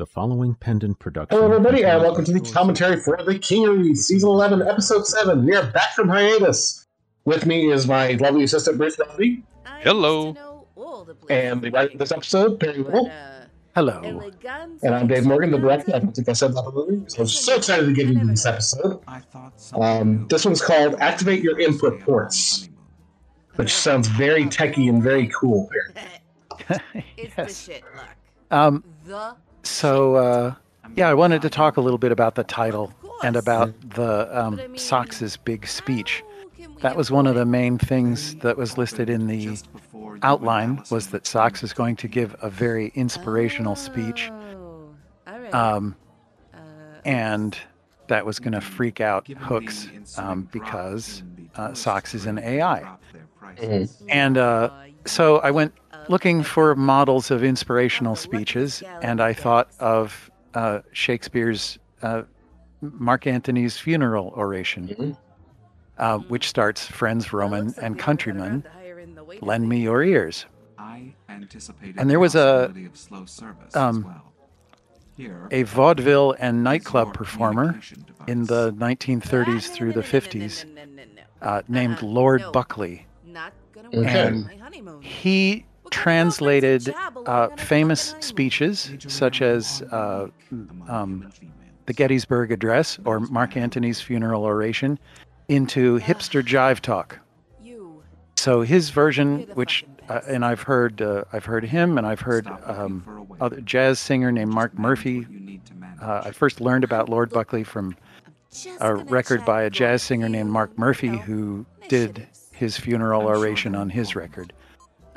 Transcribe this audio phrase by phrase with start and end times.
[0.00, 1.36] The following pendant production.
[1.38, 5.44] Hello, everybody, and welcome to the commentary for the Kingery, Season 11, Episode 7.
[5.44, 6.86] We are back from hiatus.
[7.26, 9.44] With me is my lovely assistant, Bruce Melody,
[9.82, 10.64] Hello.
[11.28, 13.12] and the writer of this episode, Perry Whittle.
[13.74, 14.00] Hello.
[14.82, 15.94] And I'm Dave Morgan, the director.
[15.94, 17.06] I don't think I said that earlier.
[17.06, 19.00] So I'm so excited to get into this episode.
[19.74, 22.70] Um, this one's called Activate Your Input Ports,
[23.56, 26.80] which sounds very techy and very cool, Perry.
[27.18, 27.66] It's Yes.
[27.66, 28.16] the shit luck.
[28.50, 30.54] Um, The so, uh,
[30.96, 32.92] yeah, I wanted to talk a little bit about the title
[33.22, 36.22] and about the um, But I mean, Sox's big speech.
[36.22, 39.56] how can we That was one of the main things that was listed in the
[40.22, 44.94] outline was that Sox is going to give a very inspirational speech, Oh,
[45.26, 45.54] all right.
[45.54, 45.96] um,
[46.52, 46.58] Uh,
[47.04, 47.56] and
[48.08, 51.22] that was going to freak out Hooks um, because
[51.56, 52.86] uh, Sox is an AI.
[54.08, 54.70] And uh,
[55.06, 55.72] so I went
[56.10, 62.22] looking for models of inspirational speeches, and I thought of uh, Shakespeare's uh,
[62.82, 65.16] Mark Antony's funeral oration,
[65.98, 68.64] uh, which starts "Friends, Roman, and countrymen,
[69.40, 70.46] lend me your ears."
[71.96, 72.74] And there was a
[73.74, 74.22] um,
[75.52, 77.80] A vaudeville and nightclub performer
[78.26, 80.64] in the 1930s through the 50s
[81.42, 83.06] uh, named Lord Buckley.
[83.24, 83.98] Not gonna Okay.
[83.98, 84.50] work And.
[85.02, 86.94] He translated
[87.26, 90.28] uh, famous speeches such as uh,
[90.88, 91.30] um,
[91.86, 94.98] the Gettysburg Address or Mark Antony's funeral oration
[95.48, 97.18] into hipster jive talk.
[98.36, 102.46] So his version, which uh, and I've heard uh, I've heard him and I've heard
[102.64, 105.26] um, other jazz singer named Mark Murphy.
[106.00, 107.96] Uh, I first learned about Lord Buckley from
[108.80, 113.90] a record by a jazz singer named Mark Murphy who did his funeral oration on
[113.90, 114.52] his record.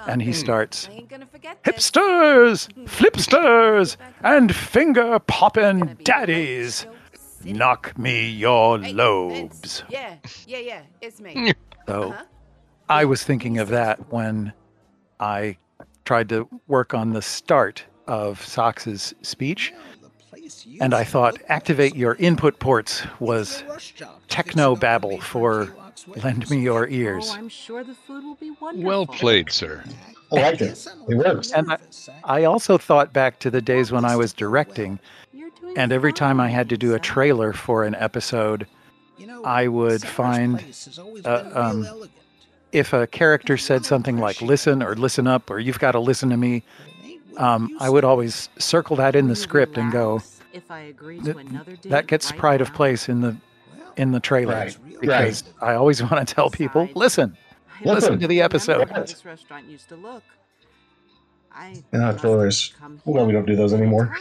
[0.07, 0.33] And he hmm.
[0.33, 1.91] starts, I ain't gonna forget this.
[1.91, 6.85] Hipsters, flipsters, and finger poppin' daddies,
[7.43, 9.83] knock me your Hey, lobes.
[9.89, 10.15] Yeah,
[10.47, 10.81] yeah, yeah.
[11.01, 11.53] It's me.
[11.85, 12.23] So Uh-huh.
[12.87, 14.53] I was thinking of that when
[15.19, 15.57] I
[16.05, 19.73] tried to work on the start of Sox's speech.
[20.79, 23.63] And I thought activate your input ports was
[24.29, 25.73] techno babble for
[26.23, 27.29] lend me your ears.
[27.31, 28.87] Oh, I'm sure the food will be wonderful.
[28.87, 29.83] Well played, sir.
[30.31, 30.87] I like it.
[31.07, 31.51] It works.
[31.51, 31.77] And I,
[32.23, 34.99] I also thought back to the days when I was directing,
[35.75, 38.67] and every time I had to do a trailer for an episode,
[39.45, 40.63] I would find
[41.25, 42.07] uh, um,
[42.71, 46.29] if a character said something like listen or listen up or you've got to listen
[46.29, 46.63] to me,
[47.37, 50.21] um, I would always circle that in the script and go,
[50.51, 53.37] If I agree to another date that gets pride of place in the
[53.95, 57.37] in the trailer Right, because I always want to tell people, Besides, listen.
[57.85, 58.89] I Listen to the episode.
[58.89, 60.23] how this restaurant used to look.
[61.51, 62.73] I Yeah, must trailers.
[63.05, 64.15] Well, we don't do those anymore.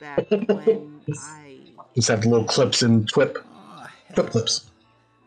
[0.00, 1.58] back when I
[1.94, 3.38] Just have little clips and twip,
[4.14, 4.70] twip clips.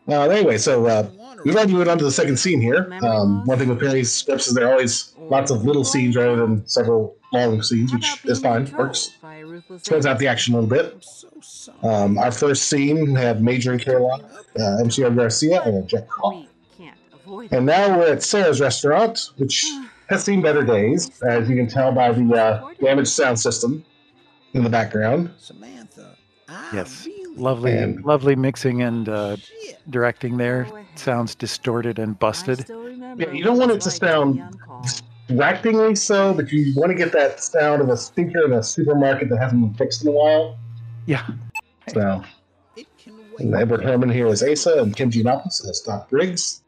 [0.06, 1.08] Uh, anyway, so uh,
[1.44, 2.92] we've already moved on to the second scene here.
[3.02, 6.36] Um, one thing with Perry's scripts is there are always lots of little scenes rather
[6.36, 9.12] than several long scenes, which is fine, works.
[9.20, 11.04] by a ruthless Spreads out the action a little bit.
[11.82, 14.28] Um, our first scene had Major and Carolina,
[14.58, 14.90] uh, M.
[14.90, 16.46] Sierra Garcia, and Jack Hall.
[16.78, 19.64] We can't avoid And now we're at Sarah's restaurant, which
[20.08, 23.84] has seen better days, as you can tell by the uh, damaged sound system
[24.54, 25.30] in the background.
[25.38, 26.16] Samantha.
[26.72, 27.06] Yes.
[27.38, 29.36] Lovely, And- lovely mixing and uh,
[29.90, 30.66] directing there.
[30.96, 32.66] Sounds distorted and busted.
[32.68, 34.42] Yeah, you don't want it to sound be.
[35.28, 39.28] Distractingly so, but you want to get that sound of a speaker in a supermarket
[39.28, 40.58] that hasn't been fixed in a while.
[41.06, 41.26] Yeah.
[41.88, 42.22] So,
[43.38, 43.54] and.
[43.54, 46.62] Edward Herman here is Asa, and Kim Giannopoulos is Doc Briggs.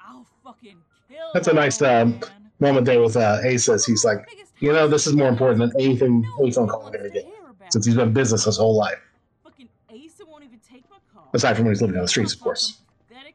[0.00, 0.76] I'll fucking
[1.08, 2.20] kill That's a nice um,
[2.58, 3.72] moment there with uh, Asa.
[3.74, 4.26] as He's like,
[4.60, 7.26] you know, this is more important than anything, any phone call I ever get,
[7.68, 8.98] since he's been in business his whole life.
[9.44, 11.17] Fucking Asa won't even take my call.
[11.34, 12.78] Aside from when he's living on the streets, of course.
[13.08, 13.34] Pathetic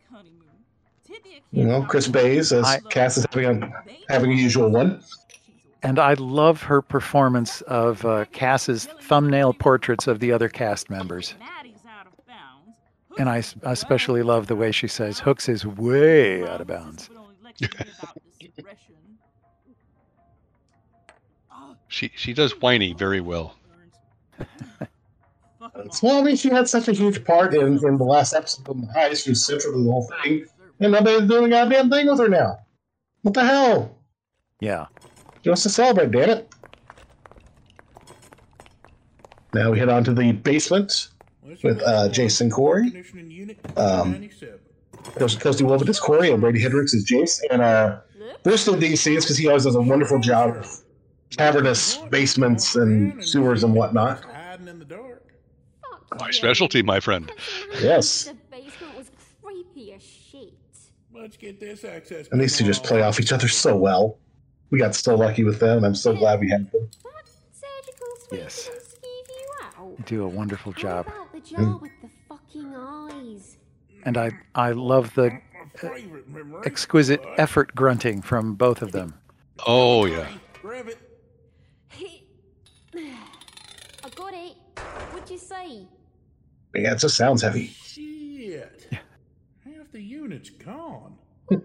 [1.51, 3.71] You know, Chris Bays as I- Cass is having a,
[4.09, 5.01] having a usual one.
[5.83, 11.35] And I love her performance of uh, Cass's thumbnail portraits of the other cast members.
[11.39, 12.13] Maddie's out of.
[13.19, 17.09] And I s- especially love the way she says Hooks is way out of bounds.
[21.87, 23.55] She she does whiny very well.
[26.01, 28.79] Well, I mean, she had such a huge part in, in the last episode of
[28.81, 29.23] the heist.
[29.23, 30.45] She was central to the whole thing.
[30.79, 32.59] And nobody's doing a goddamn thing with her now.
[33.21, 33.97] What the hell?
[34.59, 34.85] Yeah.
[35.41, 36.49] She wants to celebrate, damn it.
[39.53, 41.09] Now we head on to the basement
[41.63, 43.03] with uh, Jason Corey.
[43.77, 44.29] Um,
[45.15, 47.39] Coasty Wolf is Corey, and Brady Hendricks is Jace.
[47.51, 47.99] And uh,
[48.43, 50.83] Bruce did these scenes because he always does a wonderful job of
[51.29, 54.23] cavernous basements and sewers and whatnot.
[54.23, 55.33] Hiding in the dark.
[56.19, 57.31] My specialty, my friend.
[57.81, 58.25] Yes.
[58.25, 59.11] The basement was
[59.41, 60.53] creepy as shit.
[61.13, 62.27] Let's get this access.
[62.31, 64.17] And these two just play off each other so well.
[64.69, 65.83] We got so lucky with them.
[65.83, 66.89] I'm so glad we had them.
[67.03, 68.69] That surgical suite Yes.
[69.03, 71.07] you do a wonderful job.
[71.07, 71.63] about the hmm.
[71.63, 73.57] jar with the fucking eyes?
[74.05, 75.39] And I, I love the
[75.75, 76.61] Favorite memory.
[76.65, 79.15] exquisite effort grunting from both of them.
[79.65, 80.27] Oh yeah.
[80.61, 80.97] Grab it.
[82.95, 84.55] I got it.
[85.11, 85.87] What'd you say?
[86.75, 87.67] Yeah, it just sounds heavy.
[87.67, 88.87] Shit.
[88.91, 91.17] Half the unit's gone.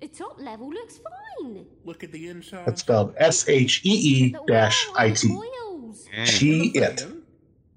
[0.00, 1.64] The top level looks fine.
[1.86, 2.66] Look at the inside.
[2.66, 5.28] That's spelled S H E E The dash wall I and T.
[5.28, 6.06] coils.
[6.24, 7.06] She it.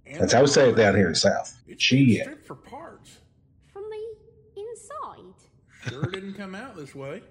[0.06, 1.56] And That's how we say it down here in the South.
[1.70, 2.46] It's She it.
[2.46, 3.20] for parts.
[3.72, 5.36] From the inside.
[5.90, 7.22] Sure didn't come out this way.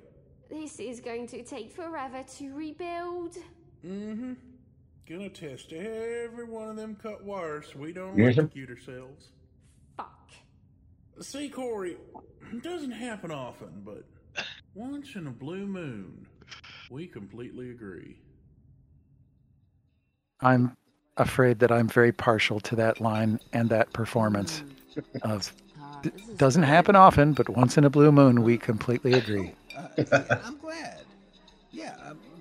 [0.49, 3.37] This is going to take forever to rebuild.
[3.85, 4.33] Mm-hmm.
[5.09, 8.23] Gonna test every one of them cut wires so we don't Mhm.
[8.23, 9.31] electrocute ourselves.
[9.97, 10.31] Fuck.
[11.21, 11.97] See, Corey,
[12.53, 14.05] it doesn't happen often, but
[14.75, 16.27] once in a blue moon,
[16.91, 18.17] we completely agree.
[20.41, 20.77] I'm
[21.17, 24.65] afraid that I'm very partial to that line and that performance
[25.23, 26.69] of Uh, d- doesn't good.
[26.69, 29.55] happen often, but once in a blue moon we completely agree.
[29.77, 29.89] Uh,
[30.45, 31.05] I'm glad.
[31.73, 31.95] Yeah,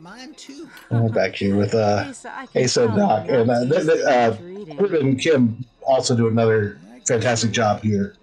[0.06, 0.70] mine too.
[0.92, 3.26] I'm back here with uh, Asa, I can Asa and Doc.
[3.28, 4.78] And uh, th- th- uh, what you're eating.
[4.78, 8.16] Kurt and Kim also do another fantastic job here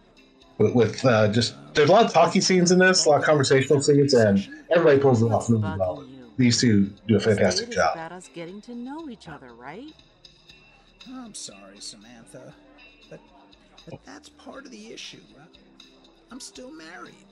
[0.59, 3.25] with, with uh, just there's a lot of talky scenes in this, a lot of
[3.25, 6.05] conversational scenes, and everybody pulls it off really well.
[6.37, 7.95] These two do a fantastic job.
[7.95, 9.93] about us getting to know each other, right?
[11.09, 12.55] I'm sorry, Samantha,
[13.11, 13.19] but,
[13.91, 15.19] but that's part of the issue.
[16.31, 17.27] I'm still married.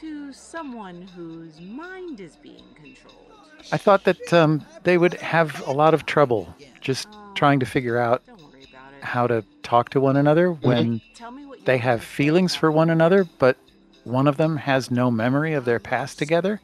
[0.00, 3.31] To someone whose mind is being controlled.
[3.70, 7.98] I thought that um, they would have a lot of trouble just trying to figure
[7.98, 9.04] out Don't worry about it.
[9.04, 13.24] how to talk to one another when Tell me they have feelings for one another,
[13.38, 13.56] but
[14.04, 16.60] one of them has no memory of their past together.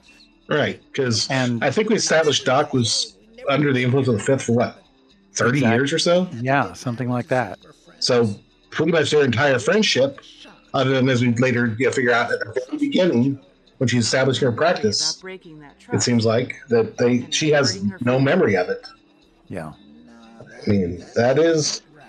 [0.49, 3.17] Right, because And I think we established Doc was
[3.49, 4.83] under the influence of the fifth for what,
[5.35, 5.77] 30 Exactly.
[5.77, 6.29] years or so?
[6.41, 7.59] yeah, something like that.
[8.01, 8.35] So
[8.71, 10.21] pretty much their entire friendship,
[10.75, 13.41] other than as we later you know, figure out at the very beginning
[13.79, 15.23] when she's establishing her practice,
[15.93, 18.87] it seems like that they she has no memory of it.
[19.49, 19.73] Yeah.
[20.67, 22.05] I mean, that is right.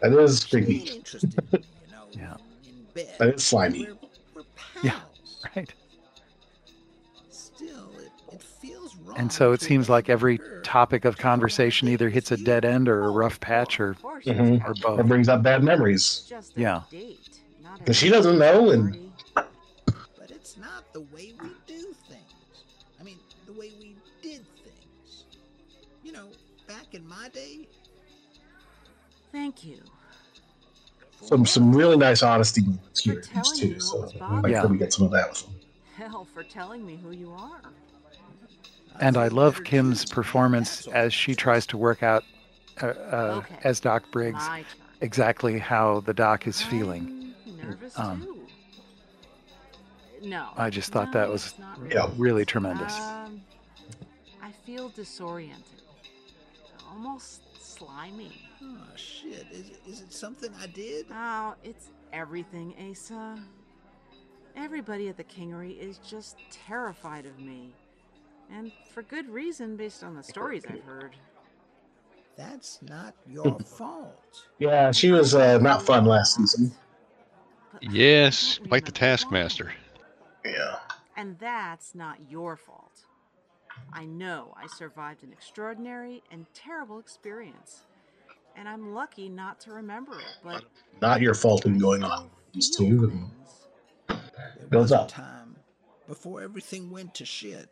[0.00, 1.02] That, that is she creepy.
[1.12, 1.58] you
[1.92, 2.36] know, Yeah.
[2.66, 3.14] in bed.
[3.18, 3.88] That is slimy.
[4.34, 4.42] We're, we're
[4.82, 4.98] Yeah.
[5.54, 5.72] Right.
[7.30, 9.16] Still, it, it feels wrong.
[9.18, 13.04] And so it seems like every topic of conversation either hits a dead end or
[13.04, 14.64] a rough patch or Of course, Mhm.
[14.64, 15.00] or both.
[15.00, 16.32] It brings up bad memories.
[16.56, 16.82] Yeah.
[16.90, 17.20] date,
[17.84, 19.03] But she doesn't know, and-
[20.94, 22.22] the way we do things.
[22.98, 25.24] I mean, the way we did things.
[26.02, 26.28] You know,
[26.68, 27.66] back in my day.
[29.32, 29.80] Thank you.
[31.20, 33.68] Some some really nice honesty moments For here in these telling two.
[33.68, 34.66] me what So was I bothering like Yeah.
[34.66, 35.54] we get some of that with them.
[35.96, 37.60] Hell, for telling me who you are.
[39.00, 42.24] And I love Kim's performance as she tries to work out
[42.80, 43.56] uh, uh, Okay.
[43.64, 44.48] as Doc Briggs
[45.00, 47.34] exactly how the doc is feeling.
[47.46, 48.33] I'm nervous Um, too.
[50.24, 50.48] No.
[50.56, 52.10] I just thought no, that was it's not Yeah.
[52.16, 52.98] Really tremendous.
[52.98, 53.42] Um,
[54.42, 55.82] I feel disoriented,
[56.88, 58.40] almost slimy.
[58.62, 59.46] Oh, shit.
[59.52, 61.06] Is, it- is it something I did?
[61.12, 63.38] Oh, it's everything, Asa.
[64.56, 67.74] Everybody at the Kingery is just terrified of me.
[68.52, 71.16] And for good reason, based on the stories I've heard.
[72.36, 74.46] That's not your fault.
[74.58, 76.72] Yeah, she was uh, not fun last season.
[77.80, 79.72] Yes, don't quite the taskmaster.
[80.44, 80.76] Yeah.
[81.16, 83.04] And that's not your fault.
[83.92, 87.82] I know I survived an extraordinary and terrible experience.
[88.56, 90.64] And I'm lucky not to remember it, but
[91.00, 92.30] Not your fault in going on.
[92.52, 93.04] These feel two.
[93.04, 93.12] And
[94.08, 94.20] things.
[94.70, 95.08] Builds was a up.
[95.08, 95.56] time
[96.08, 97.68] before everything went to shit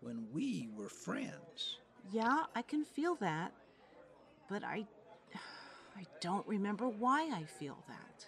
[0.00, 1.78] when we were friends.
[2.10, 3.52] Yeah, I can feel that.
[4.48, 4.86] But I
[5.96, 8.26] I don't remember why I feel that.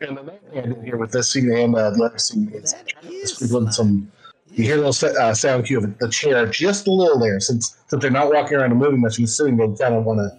[0.00, 2.50] And the main thing I did here with this scene and uh, the other scene
[2.54, 4.10] is That is sprinkling some.
[4.50, 7.38] You hear a little sa- uh, sound cue of the chair just a little there,
[7.40, 9.56] since since they're not walking around and moving much, and sitting.
[9.56, 10.38] They kind of want to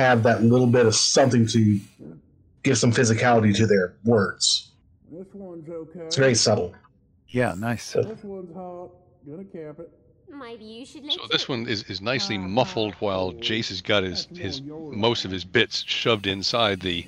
[0.00, 1.78] have that little bit of something to
[2.62, 4.70] give some physicality to their words.
[5.10, 6.00] This one's okay.
[6.00, 6.74] It's very subtle.
[7.28, 7.84] Yeah, nice.
[7.84, 8.90] So, This one's hot.
[9.28, 9.90] Gonna cap it.
[10.30, 11.48] Maybe you should So this it.
[11.50, 15.84] one is, is nicely muffled while Jace has got his, his most of his bits
[15.86, 17.06] shoved inside the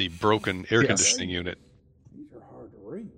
[0.00, 0.88] the broken air Yes.
[0.88, 1.58] conditioning unit.
[2.16, 3.12] These are hard to reach.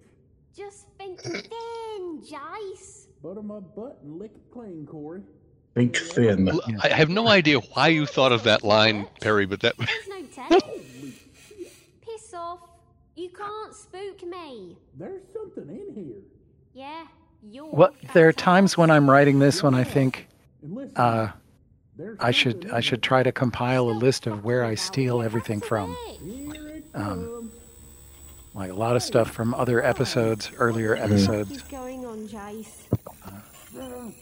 [0.56, 3.06] Just think again, Jace.
[3.22, 5.22] Butter my butt and lick it clean, Corey.
[5.76, 6.48] Think thin.
[6.48, 10.08] L- I have no idea why you thought of that line, Perry, but that There's
[10.08, 10.22] no
[10.60, 11.30] tape.
[12.00, 12.58] Piss off.
[13.14, 14.76] You can't spook me.
[14.98, 16.22] There's something in here.
[16.74, 17.04] Yeah,
[17.48, 17.70] you're.
[17.70, 20.26] Well, there are times when I'm writing this when I think
[20.96, 21.28] uh,
[22.18, 25.96] I should I should try to compile a list of where I steal everything from.
[26.92, 27.04] The way.
[27.04, 27.52] Here it Um.
[28.54, 31.50] Like a lot of stuff from other episodes, earlier episodes.
[31.50, 32.82] is going on, Jace?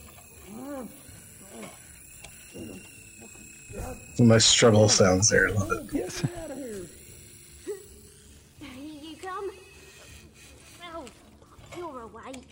[4.15, 5.49] Some nice struggle sounds there.
[5.49, 5.83] I love it.
[5.93, 6.21] Yes.
[6.21, 6.85] Get out of here.
[8.59, 9.51] Here you come.
[10.93, 11.05] Oh,
[11.77, 12.45] you're a weight.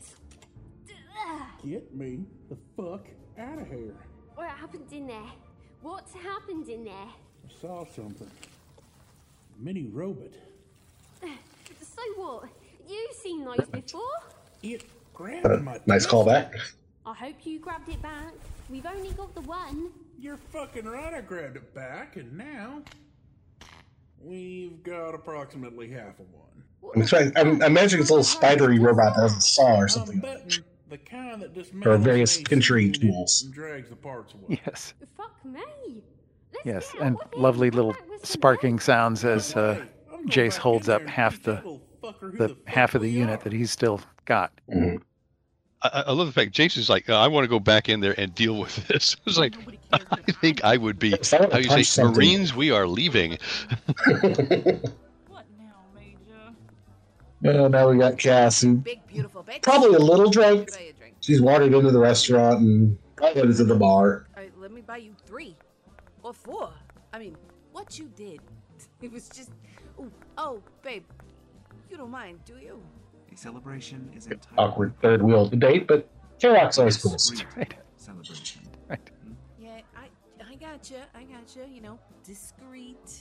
[1.65, 3.05] Get me the fuck
[3.37, 3.93] out of here.
[4.35, 5.31] What happened in there?
[5.81, 6.93] What's happened in there?
[6.93, 8.29] I saw something.
[9.59, 10.33] Mini robot.
[11.81, 12.49] So what?
[12.87, 14.01] You've seen those before?
[14.63, 16.23] It grabbed Uh, my nice tail.
[16.25, 16.53] callback.
[17.05, 18.33] I hope you grabbed it back.
[18.69, 19.89] We've only got the one.
[20.17, 21.13] You're fucking right.
[21.13, 22.81] I grabbed it back, and now
[24.21, 26.91] we've got approximately half of one.
[26.95, 29.75] I'm, the trying, I'm, I'm imagining it's a little spidery robot that has a saw
[29.77, 30.21] or something.
[30.89, 33.43] the kind that dismantles Or various an pinchery tools.
[33.43, 34.61] and drags the parts away.
[34.65, 34.93] Yes.
[35.17, 36.01] Fuck me.
[36.53, 36.93] Let's Yes.
[37.01, 37.41] And out of here.
[37.41, 41.05] lovely little back with some sparking sounds as uh, Hey, I'm going Jace holds up
[41.05, 44.51] half the that little fucker who the half of the unit that he's still got.
[44.69, 45.01] Mhm.
[45.81, 48.13] I, I love the fact Jace is like, I want to go back in there
[48.19, 49.15] and deal with this.
[49.25, 51.13] It's like, Nobody cares what I think I would be.
[51.13, 53.37] If I want How you say, something, Marines, we are leaving.
[54.05, 57.63] What now, Major?
[57.63, 59.61] uh, now we got Cass, who Big, beautiful bitch.
[59.61, 60.71] probably a little drunk.
[60.71, 61.15] Buy you a drink.
[61.21, 64.25] She's wandered into the restaurant and probably headed to the bar.
[64.35, 65.55] All right, let me buy you three
[66.23, 66.71] or four.
[67.13, 67.35] I mean,
[67.71, 68.41] what you did,
[69.01, 69.51] it was just.
[69.99, 71.03] Ooh, oh, babe,
[71.89, 72.81] you don't mind, do you?
[73.31, 76.07] A celebration is entirely Awkward third wheel to date, but
[76.39, 77.17] K-Rock's always cool.
[77.57, 77.73] Right.
[77.97, 78.61] celebration.
[79.59, 80.07] Yeah, I,
[80.49, 81.67] I gotcha, I gotcha.
[81.69, 83.19] You know, discreet.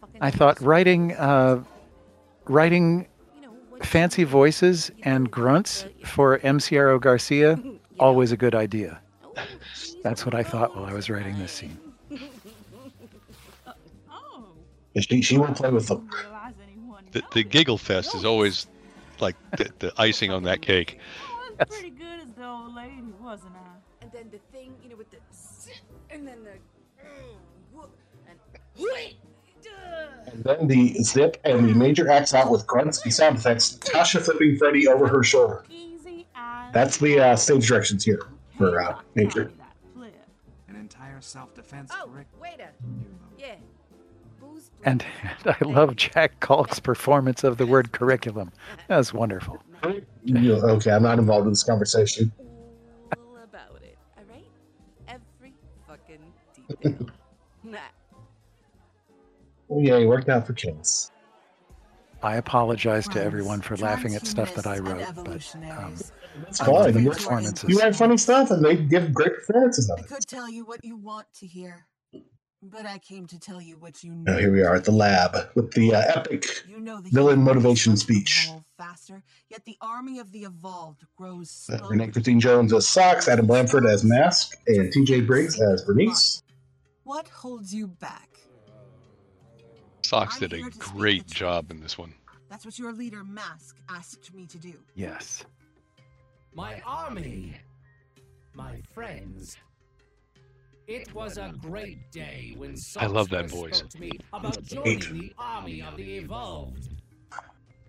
[0.00, 1.62] Fucking I thought writing uh,
[2.46, 6.60] writing you know, fancy voices and grunts uh, for M.
[6.60, 7.60] Sierra Garcia,
[8.00, 9.00] always a good idea.
[9.38, 11.78] Know, she's That's what I thought while I was writing this scene.
[14.10, 14.48] Oh.
[14.98, 16.08] She, she will play with them.
[16.08, 18.66] Didn't realize anyone The, the giggle fest is always
[19.20, 20.98] like the, the icing on that cake.
[21.58, 24.04] I was pretty good as the old lady, wasn't I?
[24.04, 25.18] And then the thing, you know, with the.
[26.10, 26.52] And then the.
[28.28, 28.38] And.
[30.32, 33.78] And then the zip and the major acts out with grunts and sound effects.
[33.80, 35.64] Tasha flipping Freddy over her shoulder.
[36.72, 38.28] That's the uh, stage directions here
[38.58, 39.44] for uh, Major.
[39.58, 40.14] That flip.
[40.68, 42.40] An entire self-defense Oh, curriculum.
[42.40, 42.70] waiter.
[43.38, 43.54] Yeah.
[44.84, 48.52] And, and I love Jack Kalk's performance of the word curriculum.
[48.88, 49.62] That was wonderful.
[50.24, 52.30] You- okay, I'm not involved in this conversation.
[53.16, 54.44] All about it, all right?
[55.08, 55.54] Every
[55.86, 56.20] fucking
[56.54, 57.06] detail.
[57.64, 57.78] nah.
[59.70, 61.10] Oh, yeah, he worked out for Kings.
[62.22, 66.12] I apologize to everyone for laughing at stuff that I wrote, but um, evolutionaries.
[66.42, 66.92] That's fine.
[66.92, 67.68] the You, performances.
[67.70, 70.08] you write funny stuff, and they give great performances of I it.
[70.08, 71.86] could tell you what you want to hear,
[72.60, 74.38] but I came to tell you what you Now know.
[74.38, 77.44] here we are at the lab with the uh, epic You know the villain human
[77.44, 78.48] motivation speech.
[78.76, 81.86] Faster, yet the army of the evolved grows Uh.
[81.88, 86.42] Renee Christine Jones as Socks, Adam Blanford as Mask, and TJ Briggs as Bernice.
[87.04, 88.28] What holds you back?
[90.08, 92.14] Sox did a here to speak great job in this one.
[92.48, 94.72] That's what your leader, Mask, asked me to do.
[94.94, 95.44] yes.
[96.54, 97.54] My army,
[98.54, 99.56] my friends.
[100.86, 103.76] It was a great day when I love that voice.
[103.78, 106.88] spoke to me about joining the army of the evolved.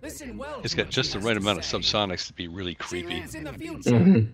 [0.02, 0.60] Listen well.
[0.62, 3.22] It's to got just the right to amount of subsonics to be really She creepy.
[3.22, 4.34] lives in the future, Mhm.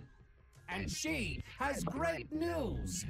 [0.69, 3.05] and she has great news.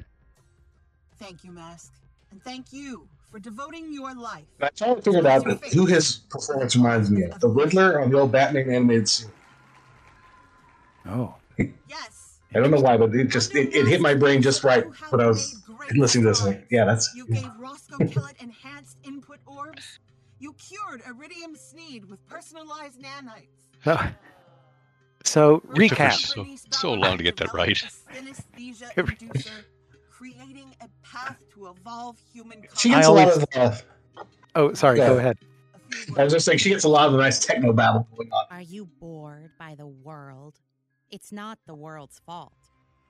[1.17, 1.93] Thank you, Mask.
[2.35, 4.43] And thank you for devoting your life.
[4.61, 7.39] I finally figured out who his performance reminds me of.
[7.39, 9.31] The Riddler on the old Batman animated series.
[11.05, 11.35] Oh.
[11.57, 12.39] Yes.
[12.53, 15.21] I don't know why, but it just it, it hit my brain just right when
[15.21, 15.63] I was
[15.95, 16.43] listening to this.
[16.45, 19.99] Like, yeah, that's You gave Roscoe Kellett enhanced input orbs.
[20.39, 24.03] You cured Iridium Sneed with personalized nanites.
[25.23, 26.11] So, It took recap.
[26.11, 27.81] so, so long to get that right.
[30.19, 33.55] Synesthesia inducer, creating a path to evolve human she gets a always- lot of.
[33.55, 33.75] Uh,
[34.57, 35.07] Oh, sorry, Yeah.
[35.09, 35.37] go ahead.
[36.17, 38.45] I was just saying she gets a lot of the nice techno babble going on.
[38.49, 40.55] Are you bored by the world?
[41.11, 42.53] It's not the world's fault.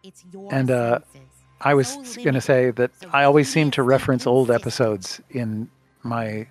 [0.03, 1.29] It's your And uh, senses.
[1.61, 5.21] I was So going to say that So I always seem to reference old episodes
[5.29, 5.69] in
[6.03, 6.47] my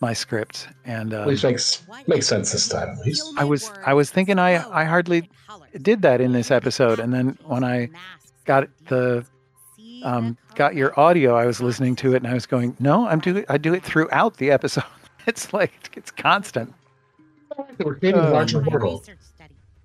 [0.00, 2.88] my script, and um, Which makes makes sense this time.
[2.98, 3.22] At least.
[3.36, 5.28] I was I was thinking I I hardly
[5.82, 7.90] did that in this episode, and then when I
[8.46, 9.26] got the
[10.02, 13.20] um, got your audio, I was listening to it, and I was going, no, I'm
[13.20, 14.84] doing I do it throughout the episode.
[15.26, 16.72] It's like it's constant.
[17.78, 19.06] We're creating a Oh, larger my world,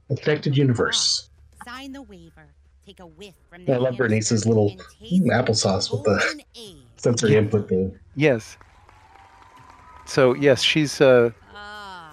[0.09, 1.29] a connected universe.
[1.65, 2.47] Sign the waiver.
[2.85, 4.71] Take a whiff from I love Bernice's little
[5.03, 6.41] applesauce with the
[6.95, 7.99] sensory input thing.
[8.15, 8.57] Yes.
[10.05, 11.31] So yes, she's uh,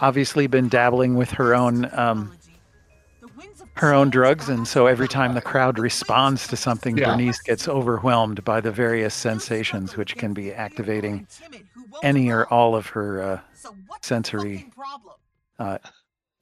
[0.00, 2.34] obviously been dabbling with her own um,
[3.74, 7.10] her own drugs, and so every time the crowd responds to something, Yeah.
[7.10, 11.26] Bernice gets overwhelmed by the various sensations, which can be activating
[12.02, 13.40] any or all of her uh,
[14.02, 14.70] sensory
[15.58, 15.78] uh,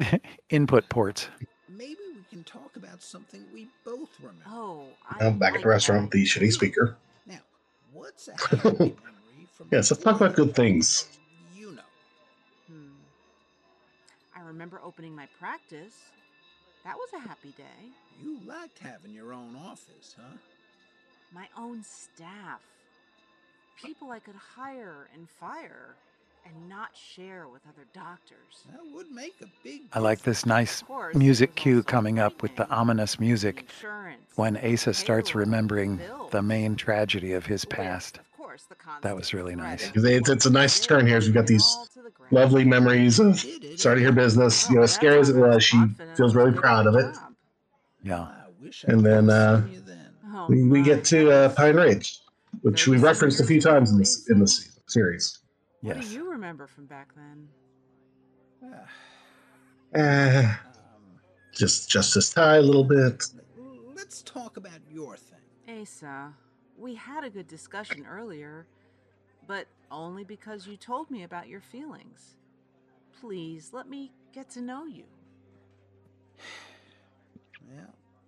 [0.50, 1.28] input ports.
[1.68, 4.44] Maybe we can talk about something we both remember.
[4.48, 4.86] Oh,
[5.20, 6.96] I'm back at the restaurant with the shitty speaker.
[7.26, 7.38] Now,
[7.92, 8.94] what's a happy memory
[9.56, 11.06] from Yes, let's talk about good things.
[11.56, 11.82] you know?
[12.66, 12.88] Hmm.
[14.36, 15.94] I remember opening my practice.
[16.84, 17.90] That was a happy day.
[18.22, 20.36] You liked having your own office, huh?
[21.32, 22.60] My own staff.
[23.82, 25.94] People I could hire and fire
[26.44, 28.64] and not share with other doctors.
[28.70, 30.82] That would make a big I like this nice
[31.14, 34.22] music cue coming up with the ominous music insurance.
[34.36, 38.20] when Asa starts remembering the main tragedy of his past.
[39.02, 39.92] That was really nice.
[39.94, 41.76] It's, it's a nice turn here as we've got these
[42.30, 43.44] lovely memories of
[43.76, 44.68] starting her business.
[44.70, 45.82] You know, as scary as it was, she
[46.16, 47.16] feels really proud of it.
[48.02, 48.28] Yeah.
[48.86, 49.66] And then uh,
[50.32, 52.20] Oh, we, we get to uh, Pine Ridge,
[52.62, 55.40] which we referenced a few times in this in this series.
[55.80, 57.48] What do you remember from back then?
[59.94, 60.54] Uh,
[61.52, 63.24] just Justice Ty a little bit.
[63.94, 65.80] Let's talk about your thing.
[65.82, 66.32] Asa,
[66.78, 68.66] we had a good discussion earlier,
[69.50, 72.36] but only because you told me about your feelings.
[73.20, 75.04] Please let me get to know you.
[77.72, 77.82] Yeah,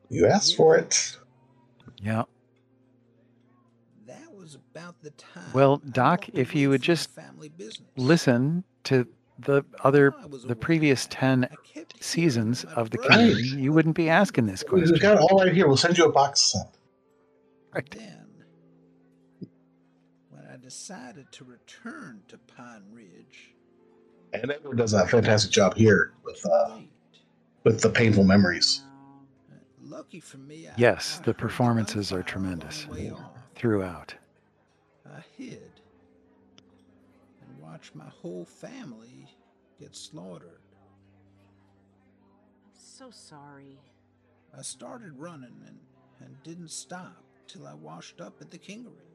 [0.08, 1.16] You asked for it.
[2.00, 2.22] Yeah.
[4.06, 5.42] that was about the time.
[5.52, 7.10] Well, Doc, if you would just
[7.96, 9.04] listen to
[9.40, 11.48] the other the previous 10
[11.98, 13.34] seasons of the Right.
[13.36, 14.92] You wouldn't be asking this question.
[14.92, 15.02] We question.
[15.02, 15.66] got it all right here.
[15.66, 16.76] We'll send you a box set.
[17.90, 18.21] Then, when I
[20.62, 23.54] decided to return to Pine Ridge,
[24.32, 26.78] And Edward does a fantastic job here with uh,
[27.64, 28.82] with the painful memories.
[29.82, 32.86] lucky for me, I, Yes, the performances are tremendous
[33.54, 34.14] throughout.
[35.06, 35.80] I hid
[37.42, 39.28] and watched my whole family
[39.78, 40.60] get slaughtered.
[42.64, 43.78] I'm so sorry.
[44.56, 45.78] I started running and,
[46.20, 49.11] and didn't stop till I washed up at the Kingery.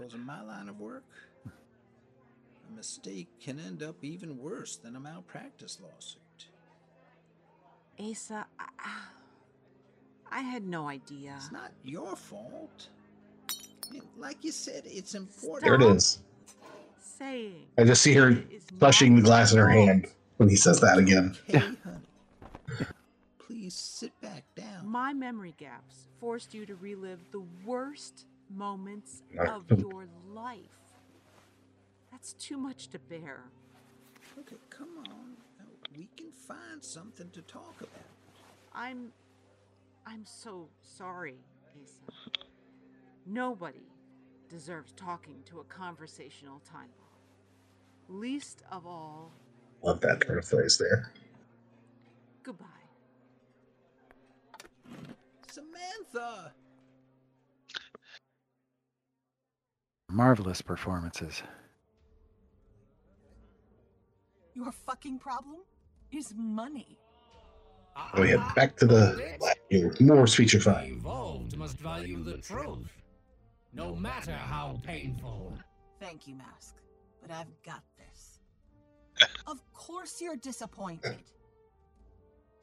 [0.00, 1.04] Because in my line of work,
[1.46, 6.48] a mistake can end up even worse than a malpractice lawsuit.
[7.98, 8.66] Asa, I,
[10.32, 11.34] I had no idea.
[11.36, 12.88] It's not your fault.
[14.16, 15.64] Like you said, it's important.
[15.64, 16.20] There it is.
[17.02, 18.42] Saying I just see her
[18.78, 20.06] flushing the glass in her hand
[20.38, 21.36] when he says that again.
[21.46, 21.76] Hey, honey.
[23.38, 24.86] Please sit back down.
[24.86, 30.60] my memory gaps forced you to relive the worst moments of your life.
[32.10, 33.40] That's too much to bear.
[34.38, 35.36] Okay, come on.
[35.96, 37.90] We can find something to talk about.
[38.74, 39.12] I'm
[40.06, 41.36] I'm so sorry,
[41.82, 42.38] Asa.
[43.26, 43.86] Nobody
[44.48, 48.20] deserves talking to a conversational time bomb.
[48.20, 49.32] Least of all,
[49.82, 51.12] Love that turn of phrase there.
[52.42, 52.66] goodbye.
[55.50, 56.52] Samantha!
[60.10, 61.42] Marvelous performances.
[64.54, 65.58] Your fucking problem
[66.12, 66.98] is money.
[68.14, 70.96] Oh yeah, back to the you know, more speechifying.
[70.96, 72.90] Evolved must value the truth,
[73.72, 75.52] no matter how painful.
[76.00, 76.76] Thank you, Mask,
[77.22, 78.40] but I've got this.
[79.46, 81.22] of course you're disappointed.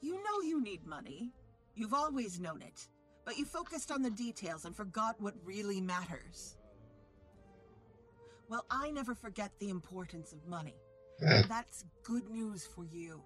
[0.01, 1.31] You know you need money.
[1.75, 2.87] You've always known it.
[3.25, 6.55] But you focused on the details and forgot what really matters.
[8.49, 10.75] Well, I never forget the importance of money.
[11.19, 13.21] That's good news for you.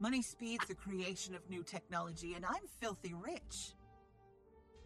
[0.00, 3.74] Money speeds the creation of new technology, and I'm filthy rich.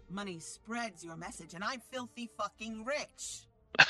[0.08, 3.46] Money spreads your message, and I'm filthy fucking rich.
[3.78, 3.88] and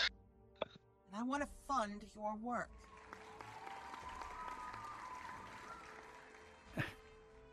[1.14, 2.70] I want to fund your work.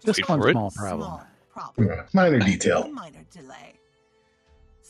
[0.06, 1.00] Just Wait one small problem.
[1.02, 1.88] Small problem.
[1.88, 2.84] Yeah, Minor detail.
[2.84, 3.79] A minor delay.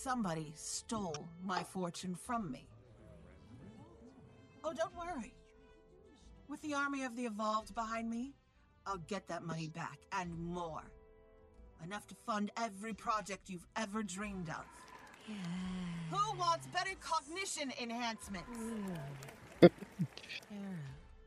[0.01, 2.65] Somebody stole my fortune from me.
[4.63, 5.33] Oh, don't worry.
[6.47, 8.33] With the army of the evolved behind me,
[8.88, 10.83] I'll get that money back and more.
[11.83, 14.63] Enough to fund every project you've ever dreamed of.
[16.12, 18.57] Who wants better cognition enhancements?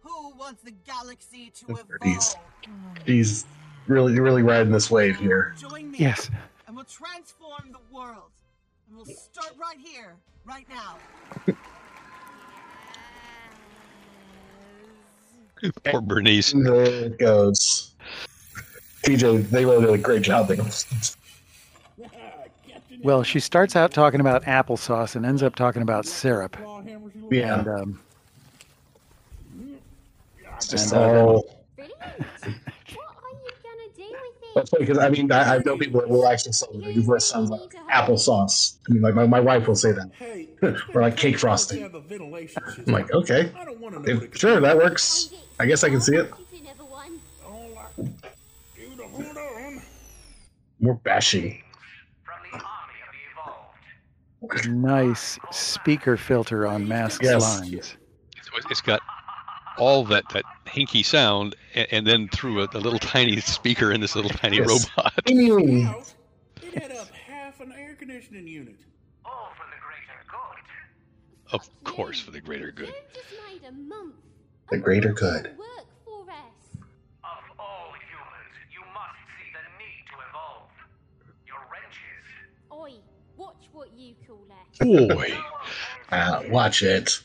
[0.00, 2.96] Who wants the galaxy to He's, evolve?
[3.04, 3.44] he's
[3.86, 5.54] really, really riding this wave here.
[5.58, 5.98] Join me.
[5.98, 6.30] Yes.
[6.66, 8.30] And we'll transform the world.
[8.92, 10.98] And we'll start right here, right now.
[15.84, 16.52] Poor Bernice.
[16.52, 17.94] There it goes.
[19.04, 20.52] TJ, they really did a great job.
[23.02, 26.54] Well, she starts out talking about applesauce and ends up talking about syrup.
[27.30, 27.60] Yeah.
[27.60, 27.98] And, um,
[30.56, 31.64] It's just and, uh, all.
[31.76, 31.98] Brilliant.
[32.00, 34.41] what are you gonna do with it?
[34.54, 37.02] That's funny because I mean I, I know people that will actually say the new
[37.02, 37.60] voice sounds like
[37.90, 38.78] applesauce.
[38.88, 41.84] I mean, like my, my wife will say that, or like cake frosting.
[41.84, 43.50] I'm like, okay,
[44.06, 45.32] if, sure, that works.
[45.60, 46.32] I guess I can see it.
[50.80, 51.62] More bashing.
[54.68, 57.42] nice speaker filter on masked Yes.
[57.60, 57.72] lines.
[57.72, 57.96] It's-
[58.70, 59.00] it's got
[59.78, 64.00] all that that hinky sound, and, and then through a, a little tiny speaker in
[64.00, 64.88] this little tiny Yes.
[64.96, 65.12] robot.
[66.64, 68.76] It had up half an air conditioning unit.
[71.52, 72.94] Of course, for the greater good.
[73.12, 74.14] Just made a month
[74.70, 75.44] The greater good.
[75.58, 76.80] work for us.
[77.24, 80.70] Of all humans, you must see the need to evolve.
[81.46, 81.60] Your
[83.36, 85.08] watch what you call it.
[85.08, 85.34] Boy.
[86.10, 87.20] Ah, watch it.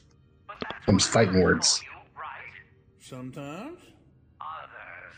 [0.86, 1.82] Some fighting words.
[3.08, 3.80] Sometimes.
[4.44, 5.16] Others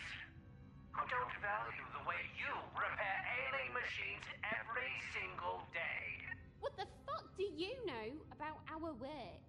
[0.93, 6.21] who don't value the way you repair ailing machines every single day.
[6.61, 9.41] What the fuck do you know about our work?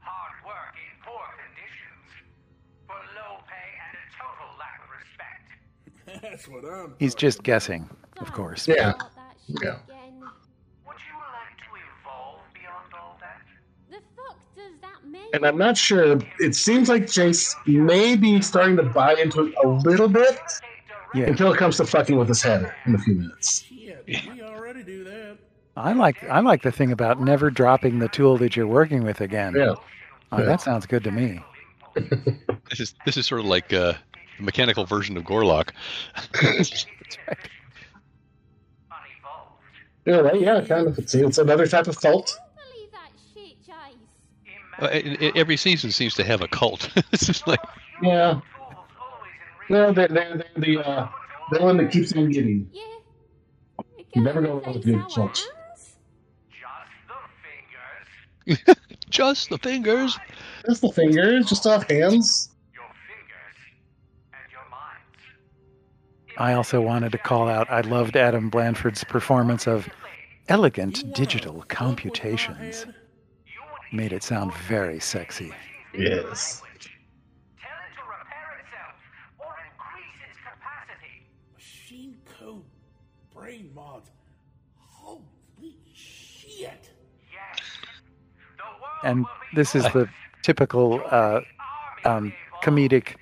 [0.00, 2.34] Hard work in poor conditions.
[2.88, 5.46] For low pay and a total lack of respect.
[6.22, 6.96] That's what I'm.
[6.98, 8.66] He's just guessing, of course.
[8.66, 8.94] Yeah.
[8.94, 9.93] Start that shit Yeah.
[15.34, 16.18] And I'm not sure.
[16.38, 20.38] It seems like Jace may be starting to buy into it a little bit
[21.14, 21.24] Yeah.
[21.26, 23.64] until it comes to fucking with his head in a few minutes.
[23.70, 25.38] Yeah, we already do that.
[25.76, 29.20] I like I like the thing about never dropping the tool that you're working with
[29.20, 29.54] again.
[29.56, 29.74] Yeah.
[30.30, 30.44] Oh, Yeah.
[30.44, 31.40] that sounds good to me.
[32.70, 33.92] This is this is sort of like uh,
[34.38, 35.70] a mechanical version of Gorlock.
[40.06, 40.38] Yeah, right.
[40.40, 40.98] Yeah, kind of.
[40.98, 42.38] It's, it's another type of cult.
[44.84, 46.90] Every season seems to have a cult.
[47.12, 47.60] it's just like
[48.02, 48.40] Yeah.
[49.70, 51.08] No, they're, they're, they're the uh,
[51.50, 52.68] the one that keeps on getting.
[52.72, 52.82] Yeah.
[54.14, 55.48] You never know what with good cults.
[59.10, 60.18] just the fingers.
[60.66, 61.46] Just the fingers, just the fingers.
[61.46, 62.50] Just off hands.
[66.36, 69.88] I also wanted to call out I loved Adam Blanford's performance of
[70.48, 72.86] elegant digital computations.
[73.94, 75.52] Made it sound very sexy.
[75.96, 76.60] Yes.
[81.54, 82.64] Machine code
[83.32, 84.10] brain mods.
[84.76, 85.22] Holy
[85.94, 86.90] shit.
[89.04, 90.08] And this is the
[90.42, 91.42] typical uh,
[92.04, 92.32] um,
[92.64, 93.14] comedic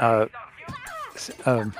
[0.00, 0.26] uh,
[1.46, 1.72] um,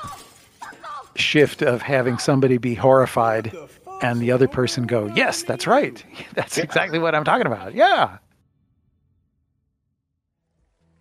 [1.16, 3.52] shift of having somebody be horrified
[4.00, 6.04] and the other person go, Yes, that's right.
[6.34, 7.74] That's exactly what I'm talking about.
[7.74, 8.18] Yeah.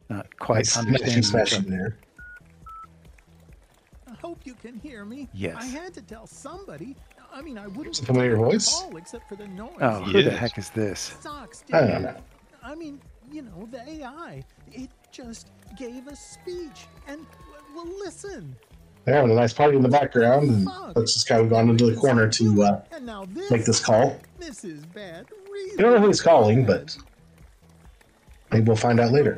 [0.10, 1.24] Not quite Nice understanding.
[1.24, 1.98] smashing but- there.
[4.08, 5.28] I hope you can hear me.
[5.34, 5.56] Yes.
[5.60, 6.96] I had to tell somebody.
[7.32, 7.88] I mean, I wouldn't.
[7.88, 8.74] It's a familiar have voice.
[8.74, 9.76] call except for the noise.
[9.82, 11.16] Oh, who the heck is this?
[11.22, 12.16] Socks I don't know.
[12.64, 13.00] I mean,
[13.32, 14.44] you know, the AI.
[14.72, 17.26] It just gave a speech, and
[17.76, 18.56] well, listen.
[19.06, 21.86] They're having a nice party in the background, and let's just kind of gone into
[21.90, 22.82] the corner to uh,
[23.34, 23.52] this.
[23.52, 24.20] make this call.
[24.40, 25.28] This is bad.
[25.54, 26.98] You don't know who he's calling, but
[28.52, 29.38] maybe we'll find out later.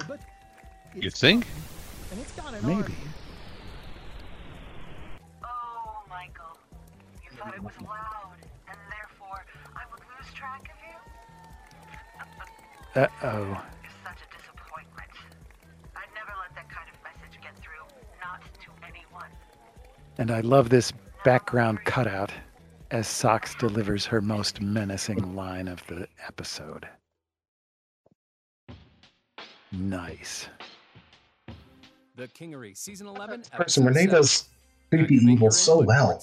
[0.95, 1.47] You think?
[2.11, 2.81] And it's got an Maybe.
[2.81, 2.95] army.
[5.43, 6.57] Oh, Michael.
[7.23, 8.35] You thought it was loud,
[8.67, 10.77] and therefore I would lose track of
[12.95, 13.01] you?
[13.01, 13.45] Uh oh.
[13.47, 15.11] You're such a disappointment.
[15.95, 17.85] I'd never let that kind of message get through,
[18.19, 19.29] not to anyone.
[20.17, 20.91] And I love this
[21.23, 22.31] background cutout
[22.91, 26.87] as Socks delivers her most menacing line of the episode.
[29.71, 30.47] Nice.
[32.19, 33.43] The Kingery, season 11.
[33.53, 34.49] Person Renee does
[34.89, 36.21] creepy evil so well.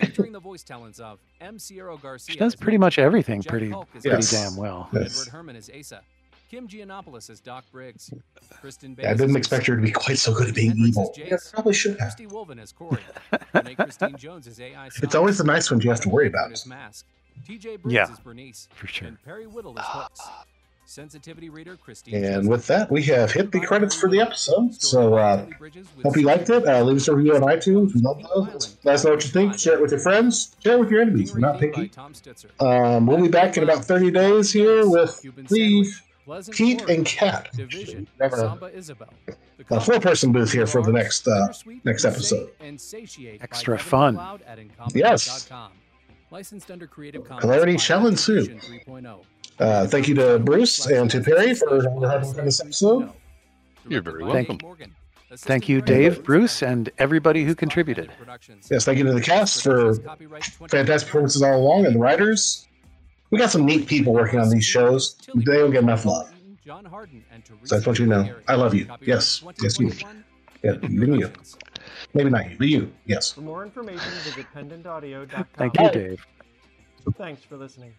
[0.00, 1.58] Featuring the voice talents of M.
[1.58, 2.34] Sierra Garcia.
[2.34, 4.30] She does pretty much everything pretty pretty Yes.
[4.30, 4.88] damn well.
[4.92, 5.20] Yes.
[5.20, 6.02] Edward Herman as Asa,
[6.48, 8.12] Kim Giannopoulos as Doc Briggs.
[8.60, 11.12] Kristen Yeah, I didn't expect her to be quite so good at being evil.
[11.16, 12.14] Yeah, probably should have.
[12.14, 13.02] Christy Wolven as Corey.
[13.74, 14.88] Christine Jones as AI.
[15.02, 16.52] It's always the nice ones you have to worry about.
[16.64, 17.04] Mask.
[17.44, 18.68] TJ Briggs Yeah, as Bernice.
[18.72, 19.08] for sure.
[19.08, 20.20] And Perry Whittle as Hooks.
[20.88, 22.24] Sensitivity reader Christine.
[22.24, 24.74] And with that, we have hit the credits for the episode.
[24.82, 25.44] So, uh,
[26.02, 26.66] hope you liked it.
[26.66, 27.94] Uh, leave us a review on iTunes.
[27.94, 28.78] We love those.
[28.84, 29.58] Let us know what you think.
[29.58, 30.56] Share it with your friends.
[30.64, 31.34] Share it with your enemies.
[31.34, 31.90] We're not picky.
[32.58, 35.10] Um, we'll be back in about 30 days here with
[35.46, 36.02] Steve,
[36.52, 37.50] Pete, and Kat.
[37.54, 38.08] Division.
[38.18, 38.48] Never know.
[38.48, 39.10] Samba Isabel.
[39.68, 41.48] A four-person booth here for the next uh,
[41.84, 42.48] next episode.
[42.62, 44.40] Extra fun.
[44.94, 45.28] Yes.
[45.28, 45.72] incompetech.com.
[46.30, 47.44] Licensed under Creative Commons.
[47.44, 48.58] Hilarity shall ensue.
[49.60, 49.84] Attribution 3.0.
[49.84, 53.10] Uh, thank you to Bruce and to Perry for having us on this episode.
[53.88, 54.94] You're very Thank, welcome.
[55.36, 58.12] thank you, Dave, Bruce, and everybody who contributed.
[58.70, 59.94] Yes, thank you to the cast for
[60.68, 62.66] fantastic performances all along and the writers.
[63.30, 65.16] We got some neat people working on these shows.
[65.34, 66.32] They don't get enough love.
[66.64, 68.34] John Harden and So I just want you to know.
[68.46, 68.86] I love you.
[69.00, 69.42] Yes.
[69.62, 69.90] Yes, you.
[70.62, 71.32] Yeah, even you.
[72.14, 72.92] Maybe not you, but you.
[73.06, 73.32] Yes.
[73.32, 75.46] For more information, visit pendantaudio.com.
[75.54, 76.26] Thank you, Dave.
[77.16, 77.94] Thanks for listening.